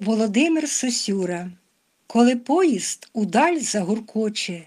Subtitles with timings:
[0.00, 1.50] Володимир Сосюра,
[2.06, 4.66] коли поїзд удаль загуркоче,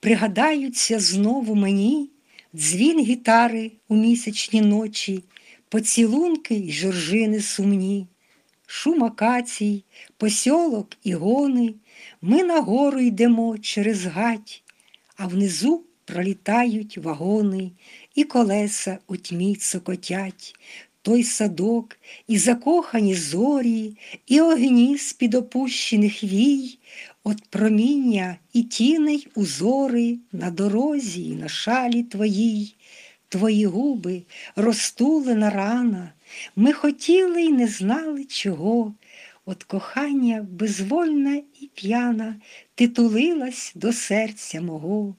[0.00, 2.10] пригадаються знову мені
[2.54, 5.24] дзвін гітари у місячні ночі,
[5.68, 8.06] поцілунки й жоржини сумні,
[8.66, 9.84] шум акацій,
[10.16, 11.74] посьолок і гони,
[12.22, 14.62] ми нагору йдемо через гать,
[15.16, 17.70] а внизу пролітають вагони,
[18.14, 20.54] і колеса у тьмі цокотять,
[21.06, 21.98] той садок,
[22.28, 26.78] і закохані зорі, і огні з-під опущених вій,
[27.24, 32.74] от проміння і тіней узори на дорозі і на шалі твоїй,
[33.28, 34.22] твої губи
[34.56, 36.12] розтулена рана,
[36.56, 38.94] ми хотіли й не знали чого.
[39.44, 42.36] От кохання безвольна і п'яна,
[42.74, 45.14] ти тулилась до серця мого.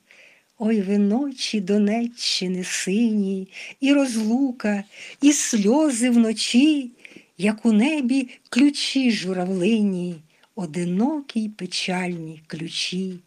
[0.59, 3.47] Ой ви ночі Донеччини сині,
[3.79, 4.83] і розлука,
[5.21, 6.91] і сльози вночі,
[7.37, 10.15] як у небі ключі журавлині,
[10.55, 13.19] одинокі й печальні ключі.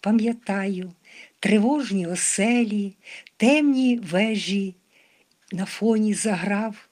[0.00, 0.92] Пам'ятаю,
[1.40, 2.92] тривожні оселі,
[3.36, 4.74] темні вежі
[5.52, 6.88] на фоні заграв.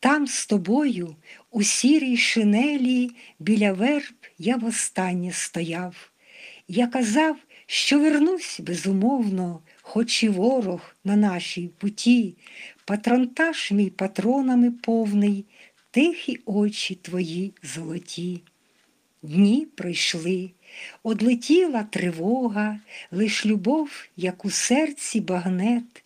[0.00, 1.16] Там з тобою
[1.50, 6.10] у сірій шинелі біля верб я востаннє стояв.
[6.68, 12.36] Я казав, що вернусь безумовно, хоч і ворог на нашій путі,
[12.84, 15.44] патронтаж мій патронами повний,
[15.90, 18.42] тихі очі твої золоті.
[19.22, 20.50] Дні пройшли,
[21.02, 26.04] одлетіла тривога, лиш любов, як у серці багнет.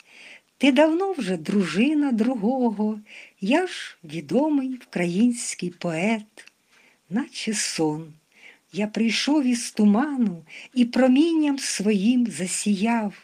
[0.58, 3.00] Ти давно вже дружина другого,
[3.40, 6.52] я ж відомий український поет,
[7.10, 8.12] наче сон.
[8.72, 13.14] Я прийшов із туману і промінням своїм засіяв,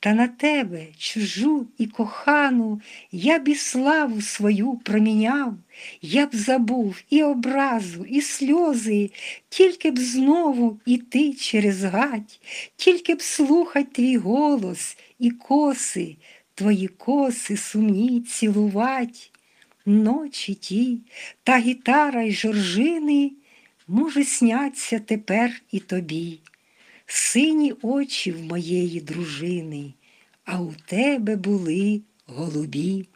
[0.00, 2.80] та на тебе, чужу і кохану,
[3.12, 5.54] я б і славу свою проміняв,
[6.02, 9.10] я б забув і образу, і сльози,
[9.48, 12.40] тільки б знову іти через гать,
[12.76, 16.16] тільки б слухать твій голос і коси,
[16.54, 19.32] твої коси сумні цілувать.
[19.86, 20.98] Ночі ті,
[21.42, 23.32] та гітара й жоржини.
[23.88, 26.40] Може, сняться тепер і тобі,
[27.06, 29.94] сині очі в моєї дружини,
[30.44, 33.08] а у тебе були голубі.